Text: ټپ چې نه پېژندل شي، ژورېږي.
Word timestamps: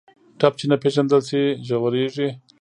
ټپ 0.39 0.53
چې 0.59 0.65
نه 0.71 0.77
پېژندل 0.83 1.21
شي، 1.29 1.43
ژورېږي. 1.67 2.29